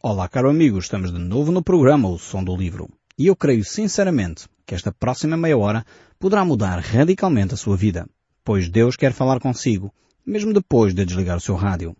[0.00, 2.88] Olá, caro amigo, estamos de novo no programa O Som do Livro.
[3.18, 5.84] E eu creio sinceramente que esta próxima meia hora
[6.20, 8.08] poderá mudar radicalmente a sua vida,
[8.44, 9.92] pois Deus quer falar consigo,
[10.24, 11.96] mesmo depois de desligar o seu rádio.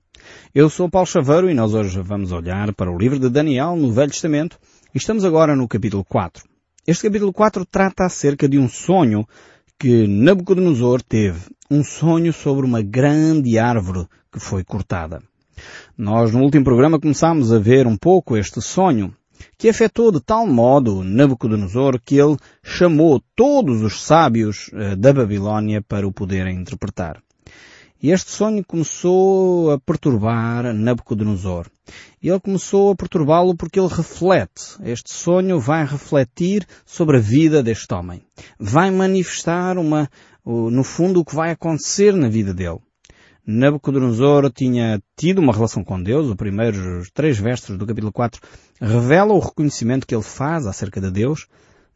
[0.55, 3.91] Eu sou Paulo Chaveiro e nós hoje vamos olhar para o livro de Daniel no
[3.91, 4.61] Velho Testamento
[4.95, 6.45] e estamos agora no capítulo 4.
[6.87, 9.27] Este capítulo 4 trata acerca de um sonho
[9.77, 15.21] que Nabucodonosor teve, um sonho sobre uma grande árvore que foi cortada.
[15.97, 19.15] Nós no último programa começámos a ver um pouco este sonho
[19.57, 25.83] que afetou de tal modo Nabucodonosor que ele chamou todos os sábios eh, da Babilónia
[25.83, 27.23] para o poderem interpretar.
[28.01, 31.67] E este sonho começou a perturbar Nabucodonosor.
[32.23, 34.77] E ele começou a perturbá-lo porque ele reflete.
[34.85, 38.23] Este sonho vai refletir sobre a vida deste homem.
[38.57, 40.09] Vai manifestar uma,
[40.47, 42.79] no fundo, o que vai acontecer na vida dele.
[43.51, 48.43] Nabucodonosor tinha tido uma relação com Deus, os primeiros três versos do capítulo 4
[48.79, 51.47] revela o reconhecimento que ele faz acerca de Deus,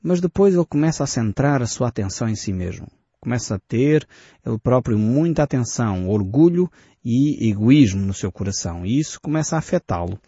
[0.03, 2.89] mas depois ele começa a centrar a sua atenção em si mesmo.
[3.21, 4.09] Começa a ter
[4.47, 6.71] ele próprio muita atenção, orgulho
[7.05, 8.87] e egoísmo no seu coração.
[8.87, 10.19] E isso começa a afetá-lo.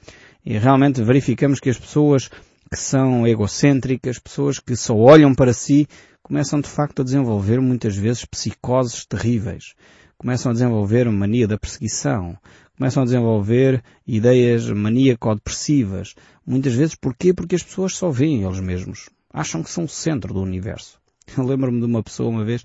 [0.45, 2.29] E realmente verificamos que as pessoas
[2.70, 5.89] que são egocêntricas, pessoas que só olham para si,
[6.23, 9.75] começam de facto a desenvolver muitas vezes psicoses terríveis
[10.19, 12.37] começam a desenvolver mania da perseguição,
[12.77, 16.15] começam a desenvolver ideias maníaco-depressivas.
[16.47, 17.33] Muitas vezes porquê?
[17.33, 19.09] Porque as pessoas só veem eles mesmos.
[19.33, 20.98] Acham que são o centro do universo.
[21.37, 22.62] Eu lembro-me de uma pessoa uma vez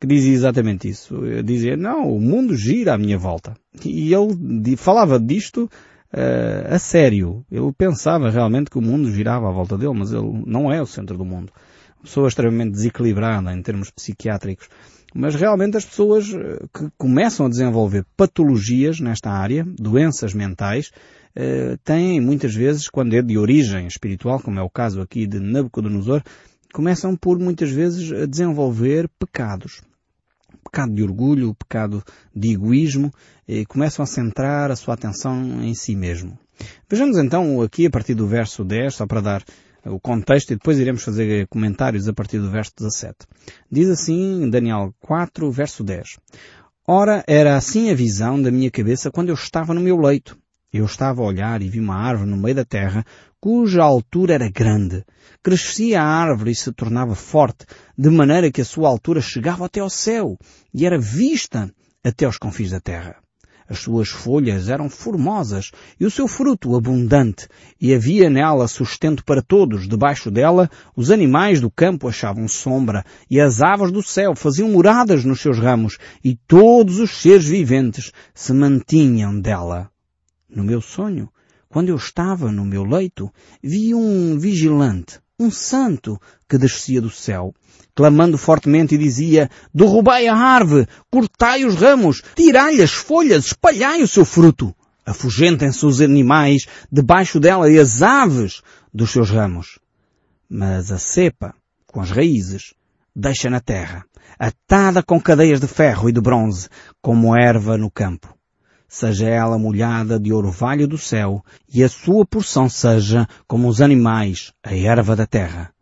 [0.00, 1.20] que dizia exatamente isso.
[1.44, 3.54] Dizia, não, o mundo gira à minha volta.
[3.84, 5.70] E ele falava disto
[6.12, 7.44] uh, a sério.
[7.50, 10.86] Ele pensava realmente que o mundo girava à volta dele, mas ele não é o
[10.86, 11.52] centro do mundo.
[11.98, 14.68] Uma pessoa extremamente desequilibrada em termos psiquiátricos.
[15.14, 20.90] Mas realmente as pessoas eh, que começam a desenvolver patologias nesta área, doenças mentais,
[21.34, 25.38] eh, têm muitas vezes, quando é de origem espiritual, como é o caso aqui de
[25.38, 26.22] Nabucodonosor,
[26.72, 29.82] começam por muitas vezes a desenvolver pecados.
[30.64, 32.02] Pecado de orgulho, pecado
[32.34, 33.12] de egoísmo,
[33.46, 36.38] e começam a centrar a sua atenção em si mesmo.
[36.88, 39.44] Vejamos então aqui a partir do verso 10, só para dar
[39.84, 43.26] o contexto e depois iremos fazer comentários a partir do verso 17.
[43.70, 46.18] Diz assim Daniel 4, verso 10.
[46.86, 50.36] Ora, era assim a visão da minha cabeça quando eu estava no meu leito.
[50.72, 53.04] Eu estava a olhar e vi uma árvore no meio da terra,
[53.38, 55.04] cuja altura era grande.
[55.42, 57.66] Crescia a árvore e se tornava forte,
[57.96, 60.38] de maneira que a sua altura chegava até ao céu
[60.72, 61.70] e era vista
[62.02, 63.21] até aos confins da terra.
[63.72, 67.48] As suas folhas eram formosas e o seu fruto abundante,
[67.80, 69.88] e havia nela sustento para todos.
[69.88, 75.24] Debaixo dela, os animais do campo achavam sombra, e as aves do céu faziam moradas
[75.24, 79.90] nos seus ramos, e todos os seres viventes se mantinham dela.
[80.50, 81.30] No meu sonho,
[81.66, 87.54] quando eu estava no meu leito, vi um vigilante, um santo, que descia do céu
[87.94, 94.08] clamando fortemente e dizia, derrubai a árvore, cortai os ramos, tirai as folhas, espalhai o
[94.08, 94.74] seu fruto.
[95.04, 98.62] Afugentem-se os animais debaixo dela e as aves
[98.92, 99.78] dos seus ramos.
[100.48, 101.54] Mas a cepa,
[101.86, 102.72] com as raízes,
[103.14, 104.04] deixa na terra,
[104.38, 106.68] atada com cadeias de ferro e de bronze,
[107.00, 108.32] como erva no campo.
[108.94, 111.42] Seja ela molhada de orvalho do céu,
[111.72, 115.72] e a sua porção seja, como os animais, a erva da terra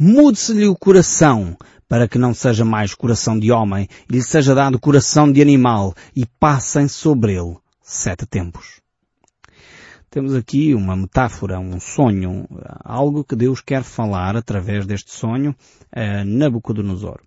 [0.00, 1.54] mude-se-lhe o coração,
[1.86, 5.94] para que não seja mais coração de homem, e lhe seja dado coração de animal,
[6.16, 8.80] e passem sobre ele sete tempos.
[10.08, 12.48] Temos aqui uma metáfora, um sonho,
[12.82, 15.54] algo que Deus quer falar através deste sonho
[15.94, 17.20] a Nabucodonosor.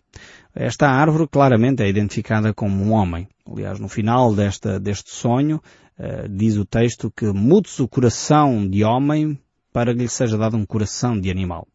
[0.55, 3.27] Esta árvore claramente é identificada como um homem.
[3.45, 5.61] Aliás, no final desta, deste sonho,
[5.99, 9.37] uh, diz o texto que mude-se o coração de homem
[9.71, 11.67] para que lhe seja dado um coração de animal.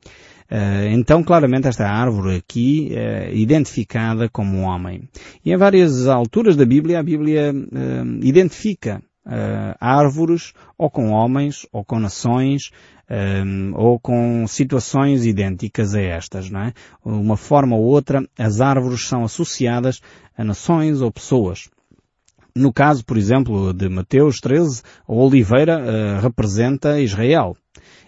[0.51, 5.09] Eh, então, claramente, esta árvore aqui é identificada como um homem.
[5.45, 9.03] E em várias alturas da Bíblia, a Bíblia eh, identifica
[9.79, 12.71] árvores ou com homens, ou com nações,
[13.75, 16.73] ou com situações idênticas a estas, não é?
[17.05, 20.01] Uma forma ou outra, as árvores são associadas
[20.37, 21.69] a nações ou pessoas.
[22.59, 27.57] No caso, por exemplo, de Mateus 13, a oliveira uh, representa Israel.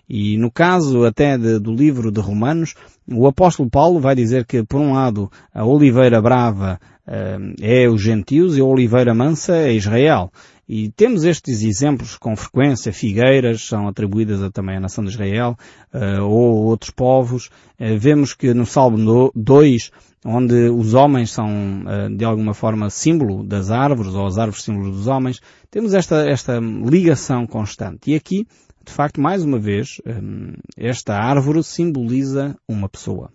[0.09, 2.75] E no caso até de, do livro de Romanos,
[3.09, 8.03] o apóstolo Paulo vai dizer que, por um lado, a oliveira brava uh, é os
[8.03, 10.33] gentios e a oliveira mansa é Israel.
[10.73, 15.57] E temos estes exemplos com frequência, figueiras são atribuídas a, também à nação de Israel,
[15.93, 17.47] uh, ou outros povos.
[17.77, 19.91] Uh, vemos que no Salmo 2,
[20.25, 24.93] onde os homens são, uh, de alguma forma, símbolo das árvores, ou as árvores símbolo
[24.93, 25.41] dos homens,
[25.73, 28.13] temos esta, esta ligação constante.
[28.13, 28.47] E aqui
[28.87, 33.33] De facto, mais uma vez, hum, esta árvore simboliza uma pessoa.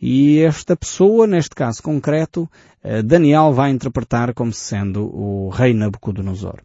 [0.00, 2.48] E esta pessoa, neste caso concreto,
[2.82, 6.60] eh, Daniel vai interpretar como sendo o rei Nabucodonosor.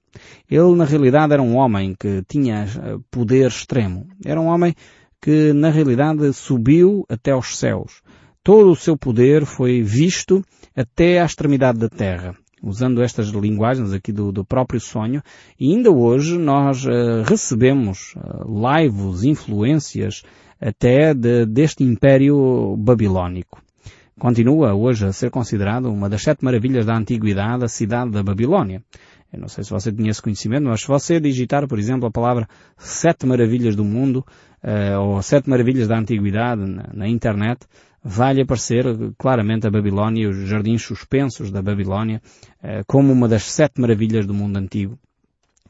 [0.50, 4.08] Ele, na realidade, era um homem que tinha eh, poder extremo.
[4.24, 4.74] Era um homem
[5.22, 8.02] que, na realidade, subiu até aos céus.
[8.42, 10.42] Todo o seu poder foi visto
[10.74, 12.36] até à extremidade da terra
[12.66, 15.22] usando estas linguagens aqui do, do próprio sonho,
[15.60, 20.24] e ainda hoje nós uh, recebemos uh, influências
[20.60, 23.62] até de, deste império babilónico.
[24.18, 28.82] Continua hoje a ser considerado uma das sete maravilhas da antiguidade, a cidade da Babilónia.
[29.32, 32.12] Eu não sei se você tinha esse conhecimento, mas se você digitar, por exemplo, a
[32.12, 32.48] palavra
[32.78, 34.26] sete maravilhas do mundo,
[34.64, 37.66] uh, ou sete maravilhas da antiguidade na, na internet,
[38.02, 38.86] vai-lhe aparecer
[39.18, 42.22] claramente a Babilónia, os jardins suspensos da Babilónia,
[42.64, 44.98] uh, como uma das sete maravilhas do mundo antigo.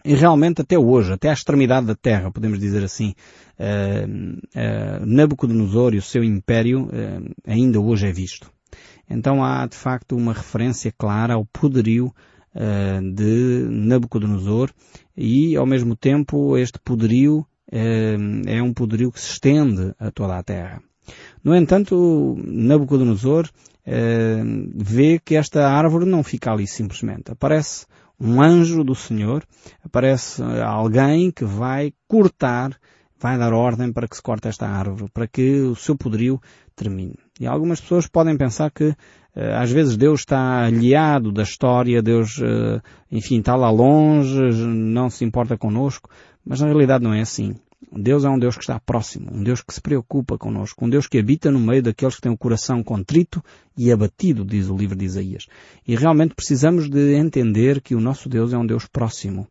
[0.05, 3.15] E realmente até hoje, até à extremidade da terra, podemos dizer assim,
[3.59, 8.51] uh, uh, Nabucodonosor e o seu império uh, ainda hoje é visto.
[9.09, 12.13] Então há de facto uma referência clara ao poderio
[13.13, 14.71] de Nabucodonosor
[15.15, 20.41] e ao mesmo tempo este poderio é um poderio que se estende a toda a
[20.41, 20.81] terra.
[21.43, 23.49] No entanto, Nabucodonosor
[24.73, 27.29] vê que esta árvore não fica ali simplesmente.
[27.29, 27.85] Aparece
[28.19, 29.43] um anjo do Senhor,
[29.83, 32.77] aparece alguém que vai cortar,
[33.19, 36.39] vai dar ordem para que se corte esta árvore, para que o seu poderio
[36.75, 37.15] termine.
[37.39, 38.95] E algumas pessoas podem pensar que
[39.35, 42.81] eh, às vezes Deus está aliado da história, Deus, eh,
[43.11, 46.09] enfim, está lá longe, não se importa connosco,
[46.45, 47.55] mas na realidade não é assim.
[47.91, 51.07] Deus é um Deus que está próximo, um Deus que se preocupa connosco, um Deus
[51.07, 53.43] que habita no meio daqueles que têm o coração contrito
[53.77, 55.47] e abatido, diz o livro de Isaías.
[55.87, 59.47] E realmente precisamos de entender que o nosso Deus é um Deus próximo.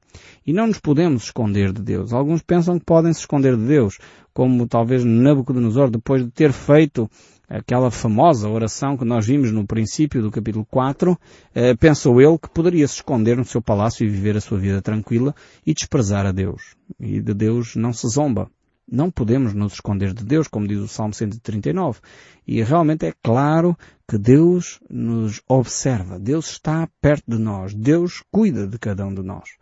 [0.46, 2.12] E não nos podemos esconder de Deus.
[2.12, 3.98] Alguns pensam que podem se esconder de Deus,
[4.32, 7.08] como talvez Nabucodonosor, depois de ter feito
[7.48, 11.18] aquela famosa oração que nós vimos no princípio do capítulo 4,
[11.54, 14.80] eh, pensou ele que poderia se esconder no seu palácio e viver a sua vida
[14.80, 15.34] tranquila
[15.66, 16.76] e desprezar a Deus.
[16.98, 18.50] E de Deus não se zomba.
[18.90, 22.00] Não podemos nos esconder de Deus, como diz o Salmo 139.
[22.46, 23.76] E realmente é claro
[24.06, 26.18] que Deus nos observa.
[26.18, 27.72] Deus está perto de nós.
[27.72, 29.56] Deus cuida de cada um de nós.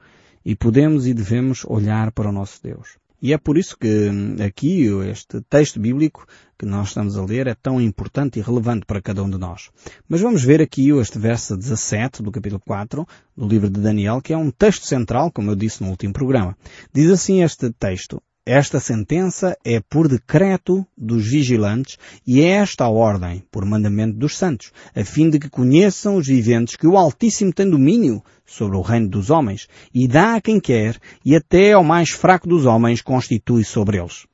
[0.44, 2.98] E podemos e devemos olhar para o nosso Deus.
[3.22, 6.26] E é por isso que hum, aqui este texto bíblico
[6.58, 9.70] que nós estamos a ler é tão importante e relevante para cada um de nós.
[10.08, 14.32] Mas vamos ver aqui este verso 17 do capítulo 4 do livro de Daniel, que
[14.32, 16.56] é um texto central, como eu disse no último programa.
[16.92, 21.96] Diz assim este texto, esta sentença é por decreto dos vigilantes
[22.26, 26.26] e é esta a ordem, por mandamento dos santos, a fim de que conheçam os
[26.26, 30.58] viventes que o Altíssimo tem domínio sobre o reino dos homens e dá a quem
[30.58, 34.26] quer e até ao mais fraco dos homens constitui sobre eles.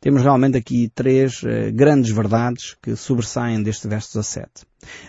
[0.00, 4.64] Temos realmente aqui três uh, grandes verdades que sobressaem deste verso 17.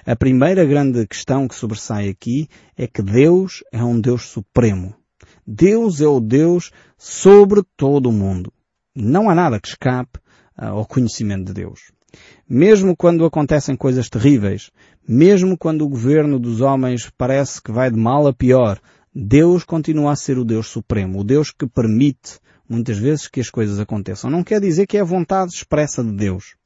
[0.06, 4.94] A primeira grande questão que sobressai aqui é que Deus é um Deus supremo.
[5.51, 8.54] Deus é o Deus sobre todo o mundo.
[8.96, 10.19] Não há nada que escape
[10.56, 11.92] uh, ao conhecimento de Deus.
[12.48, 14.69] Mesmo quando acontecem coisas terríveis,
[15.07, 18.80] mesmo quando o governo dos homens parece que vai de mal a pior,
[19.13, 23.50] Deus continua a ser o Deus supremo, o Deus que permite muitas vezes que as
[23.50, 24.30] coisas aconteçam.
[24.30, 26.59] Não quer dizer que é a vontade expressa de Deus.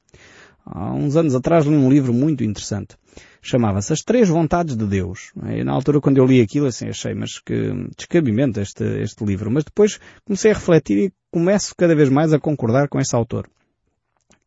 [0.64, 2.96] Há uns anos atrás li um livro muito interessante
[3.44, 5.30] chamava-se As Três Vontades de Deus.
[5.46, 9.50] E na altura quando eu li aquilo assim achei, mas que descabimento este, este livro.
[9.50, 13.46] Mas depois comecei a refletir e começo cada vez mais a concordar com esse autor.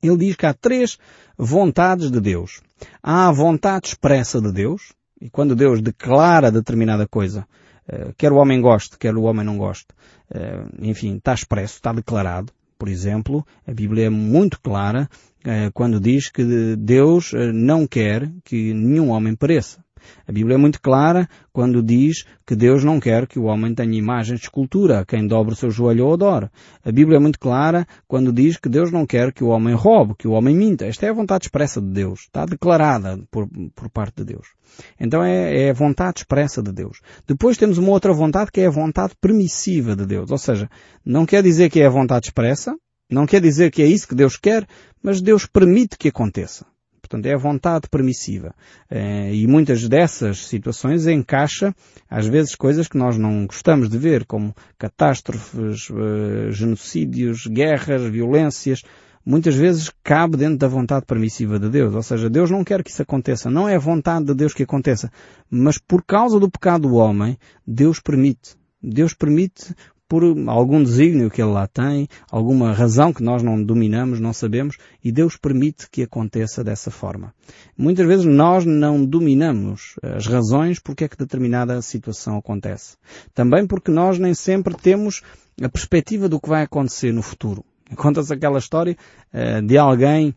[0.02, 0.98] Ele diz que há três
[1.38, 2.62] vontades de Deus.
[3.02, 7.48] Há a vontade expressa de Deus, e quando Deus declara determinada coisa,
[7.88, 9.88] eh, quer o homem goste, quer o homem não goste,
[10.32, 12.54] eh, enfim, está expresso, está declarado.
[12.78, 15.10] Por exemplo, a Bíblia é muito clara
[15.44, 19.84] eh, quando diz que Deus eh, não quer que nenhum homem pereça.
[20.28, 23.98] A Bíblia é muito clara quando diz que Deus não quer que o homem tenha
[23.98, 26.52] imagens de escultura, quem dobra o seu joelho ou adora.
[26.84, 30.16] A Bíblia é muito clara quando diz que Deus não quer que o homem roube,
[30.18, 30.86] que o homem minta.
[30.86, 32.22] Esta é a vontade expressa de Deus.
[32.22, 34.48] Está declarada por, por parte de Deus.
[35.00, 37.02] Então é, é a vontade expressa de Deus.
[37.28, 40.32] Depois temos uma outra vontade que é a vontade permissiva de Deus.
[40.32, 40.70] Ou seja,
[41.06, 42.76] não quer dizer que é a vontade expressa,
[43.10, 44.68] não quer dizer que é isso que Deus quer,
[45.02, 46.66] mas Deus permite que aconteça.
[47.08, 48.54] Portanto, é a vontade permissiva.
[48.92, 51.74] Eh, e muitas dessas situações encaixa,
[52.10, 58.84] às vezes, coisas que nós não gostamos de ver, como catástrofes, eh, genocídios, guerras, violências.
[59.26, 61.96] Muitas vezes cabe dentro da vontade permissiva de Deus.
[61.96, 63.50] Ou seja, Deus não quer que isso aconteça.
[63.50, 65.10] Não é a vontade de Deus que aconteça.
[65.50, 68.56] Mas por causa do pecado do homem, Deus permite.
[68.84, 69.74] Deus permite
[70.08, 74.78] por algum desígnio que Ele lá tem, alguma razão que nós não dominamos, não sabemos,
[75.04, 77.34] e Deus permite que aconteça dessa forma.
[77.78, 82.96] Muitas vezes nós não dominamos as razões porque é que determinada situação acontece.
[83.34, 85.22] Também porque nós nem sempre temos
[85.62, 87.66] a perspectiva do que vai acontecer no futuro.
[87.96, 88.98] Conta-se aquela história
[89.34, 90.34] uh, de alguém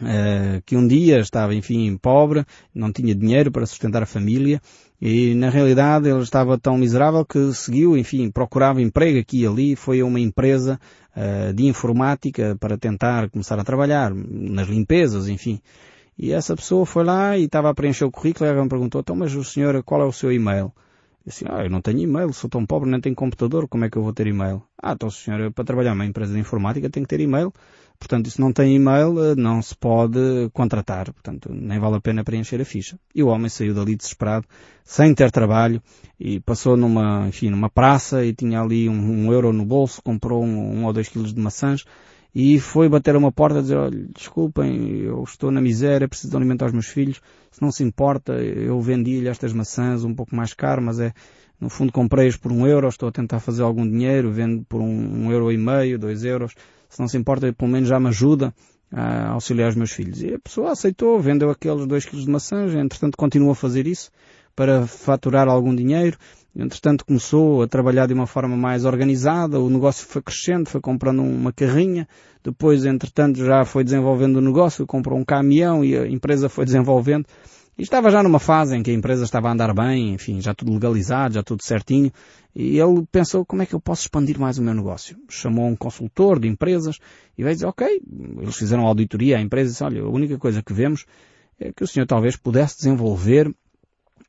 [0.00, 4.60] uh, que um dia estava, enfim, pobre, não tinha dinheiro para sustentar a família
[5.00, 9.76] e na realidade ele estava tão miserável que seguiu, enfim, procurava emprego aqui e ali,
[9.76, 10.80] foi a uma empresa
[11.14, 15.60] uh, de informática para tentar começar a trabalhar nas limpezas, enfim.
[16.18, 19.02] E essa pessoa foi lá e estava a preencher o currículo e ela me perguntou,
[19.02, 20.72] então mas o senhor, qual é o seu e-mail?
[21.26, 23.90] Eu disse, ah, eu não tenho e-mail, sou tão pobre, nem tenho computador, como é
[23.90, 24.62] que eu vou ter e-mail?
[24.82, 27.52] Ah, então senhor, para trabalhar numa empresa de informática tem que ter e-mail.
[27.98, 31.12] Portanto, se não tem e-mail, eh, não se pode contratar.
[31.12, 32.98] Portanto, nem vale a pena preencher a ficha.
[33.14, 34.46] E o homem saiu dali desesperado,
[34.84, 35.82] sem ter trabalho,
[36.18, 40.44] e passou numa, enfim, numa praça e tinha ali um, um euro no bolso, comprou
[40.44, 41.84] um, um ou dois quilos de maçãs
[42.38, 46.32] e foi bater a uma porta e dizer, olha, desculpem, eu estou na miséria, preciso
[46.32, 47.18] de alimentar os meus filhos,
[47.50, 51.14] se não se importa, eu vendi-lhe estas maçãs um pouco mais caro, mas é,
[51.58, 55.24] no fundo comprei-as por um euro, estou a tentar fazer algum dinheiro, vendo por um,
[55.24, 56.52] um euro e meio, dois euros,
[56.88, 58.54] se não se importa, pelo menos já me ajuda
[58.92, 60.22] a auxiliar os meus filhos.
[60.22, 64.10] E a pessoa aceitou, vendeu aqueles dois quilos de maçãs, entretanto continua a fazer isso
[64.54, 66.16] para faturar algum dinheiro.
[66.58, 71.22] Entretanto começou a trabalhar de uma forma mais organizada, o negócio foi crescendo, foi comprando
[71.22, 72.08] uma carrinha,
[72.42, 77.26] depois entretanto já foi desenvolvendo o negócio, comprou um caminhão e a empresa foi desenvolvendo.
[77.78, 80.54] E estava já numa fase em que a empresa estava a andar bem, enfim, já
[80.54, 82.10] tudo legalizado, já tudo certinho,
[82.54, 85.18] e ele pensou como é que eu posso expandir mais o meu negócio.
[85.28, 86.98] Chamou um consultor de empresas
[87.36, 88.00] e veio dizer, ok,
[88.40, 91.04] eles fizeram auditoria à empresa e disse, olha, a única coisa que vemos
[91.60, 93.54] é que o senhor talvez pudesse desenvolver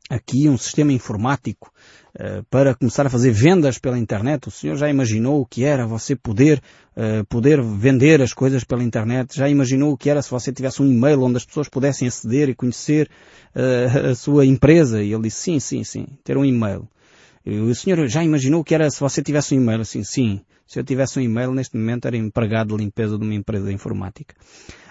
[0.09, 1.71] aqui um sistema informático
[2.15, 4.47] uh, para começar a fazer vendas pela internet.
[4.47, 6.61] O senhor já imaginou o que era você poder
[6.95, 9.35] uh, poder vender as coisas pela internet?
[9.35, 12.49] Já imaginou o que era se você tivesse um e-mail onde as pessoas pudessem aceder
[12.49, 13.09] e conhecer
[13.55, 15.01] uh, a sua empresa?
[15.01, 16.87] E ele disse sim, sim, sim, ter um e-mail.
[17.45, 19.81] E o senhor já imaginou o que era se você tivesse um e-mail?
[19.81, 20.41] Assim, sim.
[20.67, 23.73] Se eu tivesse um e-mail, neste momento era empregado de limpeza de uma empresa de
[23.73, 24.35] informática.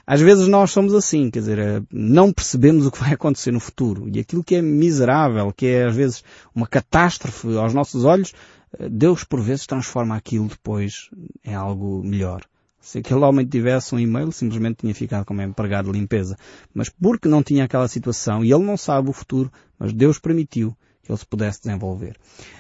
[0.07, 3.61] Às vezes nós somos assim, quer dizer, eh, não percebemos o que vai acontecer no
[3.61, 4.09] futuro.
[4.09, 8.33] E aquilo que é miserável, que é às vezes uma catástrofe aos nossos olhos,
[8.79, 11.11] eh, Deus por vezes transforma aquilo depois
[11.45, 12.43] em algo melhor.
[12.81, 16.39] Se aquele homem tivesse um e-mail, simplesmente tinha ficado como empregado de limpeza.
[16.73, 20.73] Mas porque não tinha aquela situação, e ele não sabe o futuro, mas Deus permitiu,
[21.07, 22.17] que ele se pudesse desenvolver.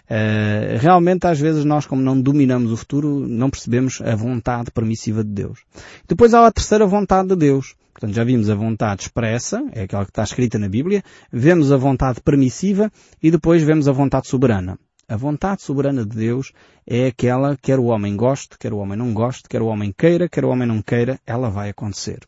[0.08, 5.22] Uh, realmente, às vezes, nós, como não dominamos o futuro, não percebemos a vontade permissiva
[5.22, 5.60] de Deus.
[6.08, 7.74] Depois há a terceira vontade de Deus.
[7.92, 11.78] Portanto, já vimos a vontade expressa, é aquela que está escrita na Bíblia, vemos a
[11.78, 14.78] vontade permissiva e depois vemos a vontade soberana.
[15.08, 16.52] A vontade soberana de Deus
[16.86, 20.28] é aquela, quer o homem goste, quer o homem não goste, quer o homem queira,
[20.28, 22.18] quer o homem não queira, ela vai acontecer.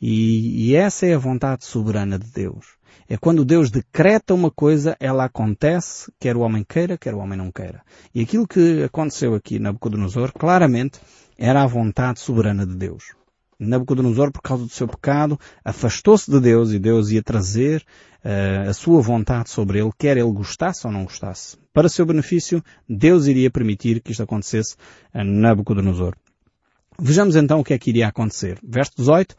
[0.00, 2.76] E, e essa é a vontade soberana de Deus.
[3.08, 7.38] É quando Deus decreta uma coisa, ela acontece, quer o homem queira, quer o homem
[7.38, 7.82] não queira.
[8.14, 10.98] E aquilo que aconteceu aqui na Nabucodonosor, claramente,
[11.38, 13.14] era a vontade soberana de Deus.
[13.58, 17.84] Nabucodonosor, por causa do seu pecado, afastou-se de Deus e Deus ia trazer
[18.24, 21.56] uh, a sua vontade sobre ele, quer ele gostasse ou não gostasse.
[21.72, 24.76] Para seu benefício, Deus iria permitir que isto acontecesse
[25.12, 26.14] a Nabucodonosor.
[26.98, 28.58] Vejamos então o que é que iria acontecer.
[28.62, 29.36] Verso 18.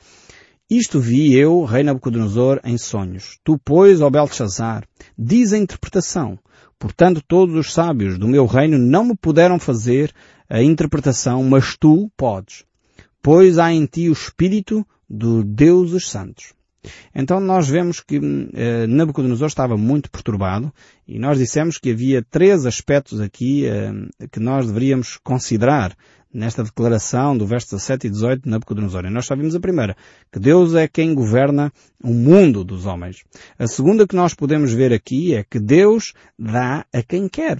[0.69, 3.39] Isto vi eu, rei Nabucodonosor, em sonhos.
[3.41, 4.83] Tu, pois, ó Belteshazzar,
[5.17, 6.37] diz a interpretação.
[6.77, 10.13] Portanto, todos os sábios do meu reino não me puderam fazer
[10.49, 12.65] a interpretação, mas tu podes.
[13.21, 16.53] Pois há em ti o espírito dos santos.
[17.13, 18.19] Então nós vemos que
[18.53, 20.73] eh, Nabucodonosor estava muito perturbado
[21.07, 23.91] e nós dissemos que havia três aspectos aqui eh,
[24.31, 25.95] que nós deveríamos considerar
[26.33, 29.05] nesta declaração do verso 17 e 18 de Nabucodonosor.
[29.05, 29.95] E nós só vimos a primeira,
[30.31, 31.71] que Deus é quem governa
[32.03, 33.23] o mundo dos homens.
[33.57, 37.59] A segunda que nós podemos ver aqui é que Deus dá a quem quer.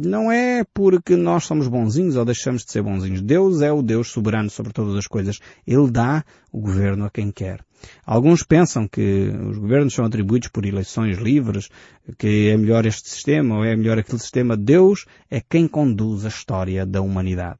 [0.00, 3.20] Não é porque nós somos bonzinhos ou deixamos de ser bonzinhos.
[3.20, 5.40] Deus é o Deus soberano sobre todas as coisas.
[5.66, 7.64] Ele dá o governo a quem quer.
[8.06, 11.68] Alguns pensam que os governos são atribuídos por eleições livres,
[12.16, 14.56] que é melhor este sistema ou é melhor aquele sistema.
[14.56, 17.58] Deus é quem conduz a história da humanidade.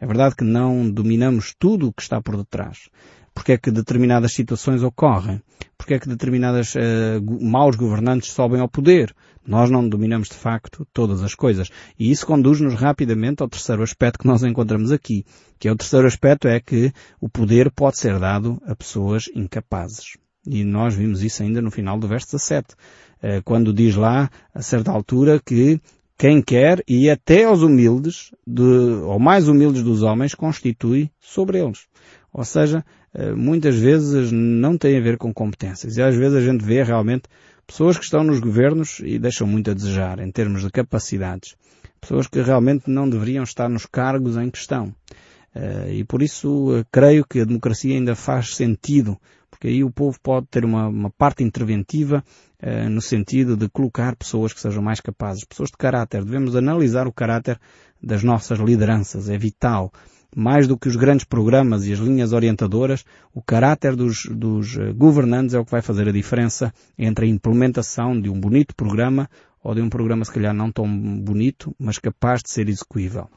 [0.00, 2.90] É verdade que não dominamos tudo o que está por detrás.
[3.32, 5.40] Porque é que determinadas situações ocorrem?
[5.86, 6.80] Porque é que determinadas uh,
[7.40, 9.14] maus governantes sobem ao poder?
[9.46, 11.70] Nós não dominamos de facto todas as coisas.
[11.96, 15.24] E isso conduz-nos rapidamente ao terceiro aspecto que nós encontramos aqui.
[15.60, 20.16] Que é o terceiro aspecto é que o poder pode ser dado a pessoas incapazes.
[20.44, 22.74] E nós vimos isso ainda no final do verso 17.
[22.74, 25.80] Uh, quando diz lá, a certa altura, que
[26.18, 31.86] quem quer e até aos humildes, de, ou mais humildes dos homens, constitui sobre eles.
[32.36, 35.96] Ou seja, eh, muitas vezes não tem a ver com competências.
[35.96, 37.22] E às vezes a gente vê realmente
[37.66, 41.56] pessoas que estão nos governos e deixam muito a desejar em termos de capacidades.
[41.98, 44.94] Pessoas que realmente não deveriam estar nos cargos em questão.
[45.54, 49.18] Eh, e por isso eh, creio que a democracia ainda faz sentido,
[49.50, 52.22] porque aí o povo pode ter uma, uma parte interventiva
[52.90, 56.24] no sentido de colocar pessoas que sejam mais capazes, pessoas de caráter.
[56.24, 57.60] Devemos analisar o caráter
[58.02, 59.92] das nossas lideranças, é vital.
[60.38, 65.54] Mais do que os grandes programas e as linhas orientadoras, o caráter dos, dos governantes
[65.54, 69.30] é o que vai fazer a diferença entre a implementação de um bonito programa
[69.64, 70.86] ou de um programa se calhar não tão
[71.20, 73.30] bonito, mas capaz de ser execuível.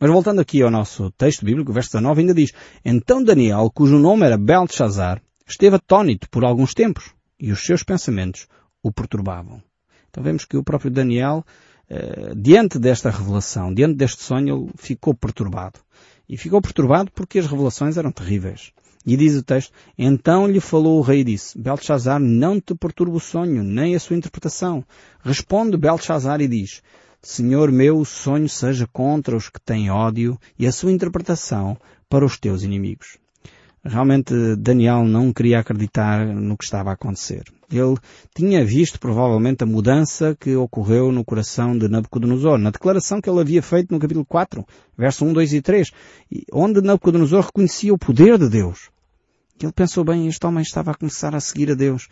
[0.00, 4.24] Mas voltando aqui ao nosso texto bíblico, verso 19 ainda diz, Então Daniel, cujo nome
[4.24, 8.48] era Belteshazzar, esteve atónito por alguns tempos, e os seus pensamentos
[8.82, 9.62] o perturbavam.
[10.08, 11.44] Então vemos que o próprio Daniel,
[11.88, 15.80] eh, diante desta revelação, diante deste sonho, ele ficou perturbado.
[16.28, 18.72] E ficou perturbado porque as revelações eram terríveis.
[19.04, 23.16] E diz o texto, então lhe falou o rei e disse, Belteshazzar, não te perturba
[23.16, 24.84] o sonho, nem a sua interpretação.
[25.24, 26.82] Responde Belteshazzar e diz,
[27.20, 31.76] Senhor meu, o sonho seja contra os que têm ódio e a sua interpretação
[32.08, 33.18] para os teus inimigos.
[33.84, 37.42] Realmente Daniel não queria acreditar no que estava a acontecer.
[37.68, 37.96] Ele
[38.32, 43.40] tinha visto provavelmente a mudança que ocorreu no coração de Nabucodonosor, na declaração que ele
[43.40, 44.64] havia feito no capítulo 4,
[44.96, 45.90] verso 1, 2 e 3,
[46.52, 48.90] onde Nabucodonosor reconhecia o poder de Deus.
[49.60, 52.08] Ele pensou bem, este homem estava a começar a seguir a Deus.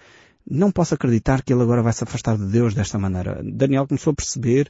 [0.48, 3.40] Não posso acreditar que ele agora vai se afastar de Deus desta maneira.
[3.44, 4.68] Daniel começou a perceber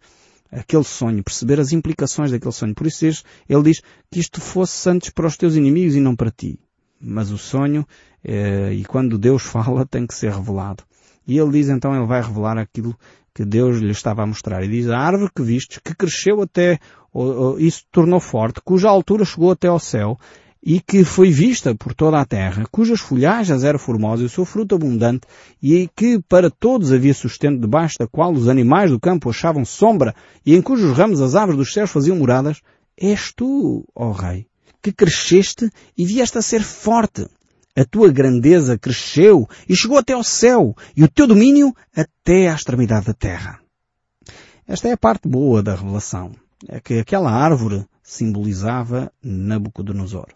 [0.50, 2.74] aquele sonho, perceber as implicações daquele sonho.
[2.74, 3.80] Por isso ele diz
[4.10, 6.58] que isto fosse antes para os teus inimigos e não para ti.
[7.00, 7.86] Mas o sonho,
[8.22, 10.84] eh, e quando Deus fala, tem que ser revelado.
[11.26, 12.96] E ele diz então, ele vai revelar aquilo
[13.34, 14.62] que Deus lhe estava a mostrar.
[14.64, 16.78] E diz, a árvore que vistes, que cresceu até,
[17.12, 20.18] ou, ou, isso tornou forte, cuja altura chegou até ao céu,
[20.62, 24.44] e que foi vista por toda a terra, cujas folhagens eram formosas e o seu
[24.44, 25.26] fruto abundante,
[25.62, 30.14] e que para todos havia sustento debaixo da qual os animais do campo achavam sombra,
[30.44, 32.60] e em cujos ramos as aves dos céus faziam moradas,
[32.96, 34.46] és tu, ó Rei,
[34.82, 37.26] que cresceste e vieste a ser forte.
[37.76, 42.54] A tua grandeza cresceu e chegou até ao céu, e o teu domínio até à
[42.54, 43.60] extremidade da terra.
[44.66, 46.32] Esta é a parte boa da revelação.
[46.68, 50.26] É que aquela árvore simbolizava Nabucodonosor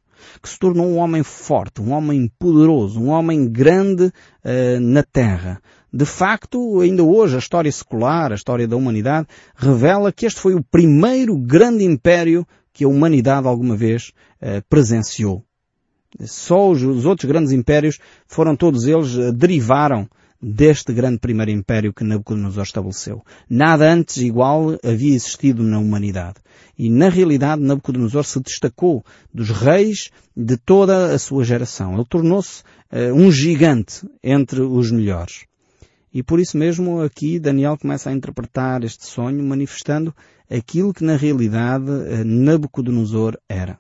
[0.42, 5.61] que se tornou um homem forte, um homem poderoso, um homem grande uh, na Terra.
[5.92, 10.54] De facto, ainda hoje a história secular, a história da humanidade, revela que este foi
[10.54, 15.42] o primeiro grande império que a humanidade alguma vez uh, presenciou.
[16.20, 20.08] Só os, os, outros grandes impérios foram todos eles, uh, derivaram
[20.42, 23.24] deste grande primeiro império que Nabucodonosor estabeleceu.
[23.48, 26.37] Nada antes igual havia existido na humanidade.
[26.76, 31.94] E na realidade Nabucodonosor se destacou dos reis de toda a sua geração.
[31.94, 35.46] Ele tornou-se uh, um gigante entre os melhores.
[36.14, 40.14] E por isso mesmo aqui Daniel começa a interpretar este sonho manifestando
[40.48, 43.77] aquilo que na realidade uh, Nabucodonosor era.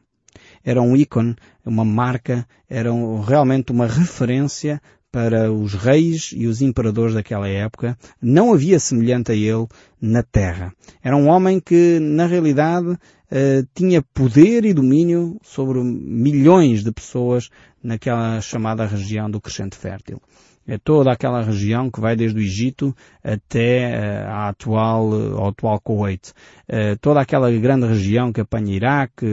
[0.64, 2.90] Era um ícone, uma marca, era
[3.24, 9.34] realmente uma referência para os reis e os imperadores daquela época, não havia semelhante a
[9.36, 9.68] ele
[10.00, 10.72] na terra.
[11.04, 12.98] Era um homem que, na realidade,
[13.36, 17.50] eh, tinha poder e domínio sobre milhões de pessoas
[17.82, 20.22] naquela chamada região do Crescente Fértil.
[20.64, 22.94] É toda aquela região que vai desde o Egito
[23.24, 26.30] até uh, a atual, ao atual Kuwait.
[26.68, 29.26] Uh, toda aquela grande região que apanha Iraque,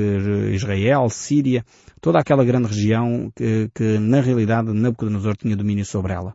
[0.51, 1.63] Israel, Síria,
[2.01, 6.33] toda aquela grande região que, que na realidade Nabucodonosor tinha domínio sobre ela.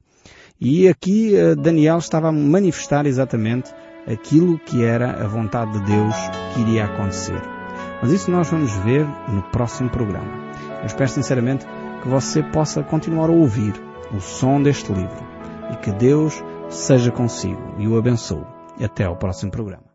[0.60, 3.74] E aqui Daniel estava a manifestar exatamente
[4.06, 6.14] aquilo que era a vontade de Deus
[6.54, 7.55] que iria acontecer.
[8.00, 10.30] Mas isso nós vamos ver no próximo programa.
[10.80, 11.66] Eu espero sinceramente
[12.02, 13.74] que você possa continuar a ouvir
[14.14, 15.26] o som deste livro
[15.72, 18.44] e que Deus seja consigo e o abençoe.
[18.82, 19.85] Até ao próximo programa.